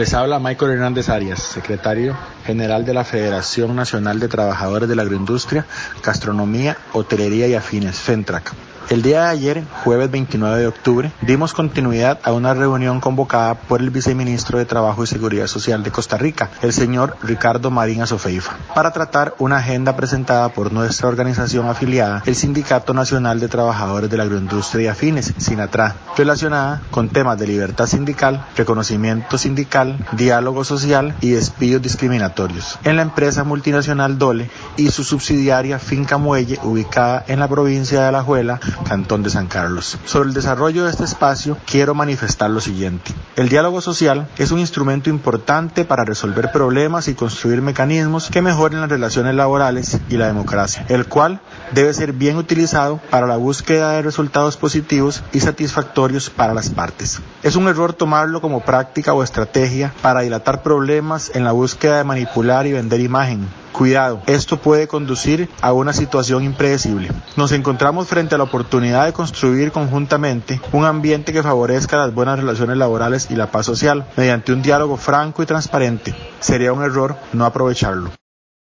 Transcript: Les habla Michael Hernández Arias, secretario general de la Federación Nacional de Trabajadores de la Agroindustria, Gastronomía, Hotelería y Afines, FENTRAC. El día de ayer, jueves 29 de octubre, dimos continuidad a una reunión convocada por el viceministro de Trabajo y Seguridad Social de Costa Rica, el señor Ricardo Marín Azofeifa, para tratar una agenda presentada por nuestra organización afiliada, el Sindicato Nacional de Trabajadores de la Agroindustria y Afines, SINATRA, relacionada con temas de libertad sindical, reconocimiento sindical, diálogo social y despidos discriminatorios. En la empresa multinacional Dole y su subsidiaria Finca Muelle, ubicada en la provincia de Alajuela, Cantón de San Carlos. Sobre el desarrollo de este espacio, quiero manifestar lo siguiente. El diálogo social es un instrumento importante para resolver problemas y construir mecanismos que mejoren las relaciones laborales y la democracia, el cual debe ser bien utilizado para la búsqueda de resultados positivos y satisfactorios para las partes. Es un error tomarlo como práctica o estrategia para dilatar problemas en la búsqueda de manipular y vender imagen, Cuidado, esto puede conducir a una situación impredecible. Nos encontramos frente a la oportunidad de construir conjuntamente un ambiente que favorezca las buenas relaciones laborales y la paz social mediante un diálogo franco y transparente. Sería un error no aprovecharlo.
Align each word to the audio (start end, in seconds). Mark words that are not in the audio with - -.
Les 0.00 0.14
habla 0.14 0.38
Michael 0.38 0.70
Hernández 0.70 1.10
Arias, 1.10 1.42
secretario 1.42 2.16
general 2.46 2.86
de 2.86 2.94
la 2.94 3.04
Federación 3.04 3.76
Nacional 3.76 4.18
de 4.18 4.28
Trabajadores 4.28 4.88
de 4.88 4.96
la 4.96 5.02
Agroindustria, 5.02 5.66
Gastronomía, 6.02 6.78
Hotelería 6.94 7.48
y 7.48 7.54
Afines, 7.54 7.98
FENTRAC. 7.98 8.50
El 8.90 9.02
día 9.02 9.22
de 9.22 9.28
ayer, 9.28 9.64
jueves 9.84 10.10
29 10.10 10.58
de 10.58 10.66
octubre, 10.66 11.12
dimos 11.22 11.54
continuidad 11.54 12.18
a 12.24 12.32
una 12.32 12.54
reunión 12.54 12.98
convocada 12.98 13.54
por 13.54 13.80
el 13.80 13.90
viceministro 13.90 14.58
de 14.58 14.64
Trabajo 14.64 15.04
y 15.04 15.06
Seguridad 15.06 15.46
Social 15.46 15.84
de 15.84 15.92
Costa 15.92 16.18
Rica, 16.18 16.50
el 16.60 16.72
señor 16.72 17.16
Ricardo 17.22 17.70
Marín 17.70 18.02
Azofeifa, 18.02 18.56
para 18.74 18.90
tratar 18.90 19.34
una 19.38 19.58
agenda 19.58 19.94
presentada 19.94 20.48
por 20.48 20.72
nuestra 20.72 21.06
organización 21.06 21.68
afiliada, 21.68 22.24
el 22.26 22.34
Sindicato 22.34 22.92
Nacional 22.92 23.38
de 23.38 23.46
Trabajadores 23.46 24.10
de 24.10 24.16
la 24.16 24.24
Agroindustria 24.24 24.82
y 24.82 24.88
Afines, 24.88 25.34
SINATRA, 25.38 25.94
relacionada 26.16 26.82
con 26.90 27.10
temas 27.10 27.38
de 27.38 27.46
libertad 27.46 27.86
sindical, 27.86 28.44
reconocimiento 28.56 29.38
sindical, 29.38 30.04
diálogo 30.16 30.64
social 30.64 31.14
y 31.20 31.30
despidos 31.30 31.80
discriminatorios. 31.80 32.76
En 32.82 32.96
la 32.96 33.02
empresa 33.02 33.44
multinacional 33.44 34.18
Dole 34.18 34.50
y 34.76 34.90
su 34.90 35.04
subsidiaria 35.04 35.78
Finca 35.78 36.18
Muelle, 36.18 36.58
ubicada 36.64 37.24
en 37.28 37.38
la 37.38 37.46
provincia 37.46 38.00
de 38.00 38.08
Alajuela, 38.08 38.58
Cantón 38.84 39.22
de 39.22 39.30
San 39.30 39.46
Carlos. 39.46 39.98
Sobre 40.04 40.28
el 40.28 40.34
desarrollo 40.34 40.84
de 40.84 40.90
este 40.90 41.04
espacio, 41.04 41.56
quiero 41.66 41.94
manifestar 41.94 42.50
lo 42.50 42.60
siguiente. 42.60 43.12
El 43.36 43.48
diálogo 43.48 43.80
social 43.80 44.28
es 44.38 44.50
un 44.50 44.58
instrumento 44.58 45.10
importante 45.10 45.84
para 45.84 46.04
resolver 46.04 46.50
problemas 46.52 47.08
y 47.08 47.14
construir 47.14 47.62
mecanismos 47.62 48.28
que 48.30 48.42
mejoren 48.42 48.80
las 48.80 48.90
relaciones 48.90 49.34
laborales 49.34 49.98
y 50.08 50.16
la 50.16 50.26
democracia, 50.26 50.84
el 50.88 51.06
cual 51.06 51.40
debe 51.72 51.94
ser 51.94 52.12
bien 52.12 52.36
utilizado 52.36 53.00
para 53.10 53.26
la 53.26 53.36
búsqueda 53.36 53.92
de 53.92 54.02
resultados 54.02 54.56
positivos 54.56 55.22
y 55.32 55.40
satisfactorios 55.40 56.30
para 56.30 56.54
las 56.54 56.70
partes. 56.70 57.20
Es 57.42 57.56
un 57.56 57.68
error 57.68 57.92
tomarlo 57.92 58.40
como 58.40 58.60
práctica 58.60 59.14
o 59.14 59.22
estrategia 59.22 59.92
para 60.02 60.20
dilatar 60.20 60.62
problemas 60.62 61.30
en 61.34 61.44
la 61.44 61.52
búsqueda 61.52 61.98
de 61.98 62.04
manipular 62.04 62.66
y 62.66 62.72
vender 62.72 63.00
imagen, 63.00 63.48
Cuidado, 63.80 64.20
esto 64.26 64.58
puede 64.58 64.88
conducir 64.88 65.48
a 65.62 65.72
una 65.72 65.94
situación 65.94 66.44
impredecible. 66.44 67.10
Nos 67.38 67.50
encontramos 67.52 68.08
frente 68.08 68.34
a 68.34 68.38
la 68.38 68.44
oportunidad 68.44 69.06
de 69.06 69.14
construir 69.14 69.72
conjuntamente 69.72 70.60
un 70.72 70.84
ambiente 70.84 71.32
que 71.32 71.42
favorezca 71.42 71.96
las 71.96 72.12
buenas 72.12 72.38
relaciones 72.38 72.76
laborales 72.76 73.30
y 73.30 73.36
la 73.36 73.50
paz 73.50 73.64
social 73.64 74.04
mediante 74.18 74.52
un 74.52 74.60
diálogo 74.60 74.98
franco 74.98 75.42
y 75.42 75.46
transparente. 75.46 76.14
Sería 76.40 76.74
un 76.74 76.82
error 76.82 77.16
no 77.32 77.46
aprovecharlo. 77.46 78.10